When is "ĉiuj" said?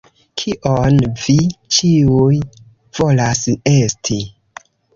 1.77-2.41